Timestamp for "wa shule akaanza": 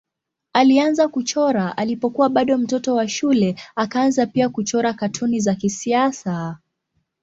2.95-4.25